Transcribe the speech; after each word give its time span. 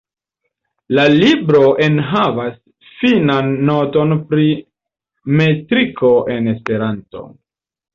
La 0.99 1.03
libro 1.11 1.61
enhavas 1.89 2.57
finan 3.03 3.55
noton 3.71 4.19
pri 4.35 4.51
metriko 5.39 6.15
en 6.39 6.55
Esperanto. 6.59 7.29